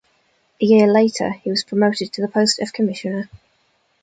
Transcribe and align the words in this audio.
A 0.59 0.65
year 0.65 0.87
later, 0.91 1.29
he 1.29 1.51
was 1.51 1.63
promoted 1.63 2.11
to 2.11 2.21
the 2.23 2.27
post 2.27 2.59
of 2.59 2.73
commissioner. 2.73 3.29